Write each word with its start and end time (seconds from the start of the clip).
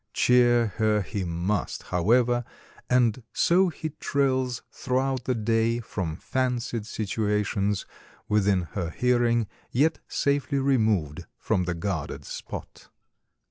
Cheer 0.13 0.73
her 0.77 1.03
he 1.03 1.23
must, 1.23 1.83
however, 1.83 2.43
and 2.89 3.21
so 3.33 3.69
he 3.69 3.89
trills 3.99 4.63
throughout 4.71 5.25
the 5.25 5.35
day 5.35 5.79
from 5.79 6.15
fancied 6.15 6.87
situations 6.87 7.85
within 8.27 8.63
her 8.71 8.89
hearing, 8.89 9.45
yet 9.69 9.99
safely 10.07 10.57
removed 10.57 11.27
from 11.37 11.65
the 11.65 11.75
guarded 11.75 12.25
spot." 12.25 12.89